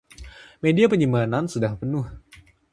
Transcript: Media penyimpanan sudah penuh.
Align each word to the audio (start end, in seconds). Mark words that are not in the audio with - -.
Media 0.65 0.89
penyimpanan 0.91 1.45
sudah 1.53 1.73
penuh. 1.79 2.07